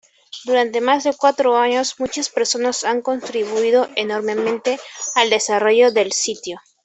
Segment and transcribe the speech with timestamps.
[0.45, 4.79] Durante más de cuatro años, muchas personas han contribuido enormemente
[5.13, 6.59] al desarrollo del sitio.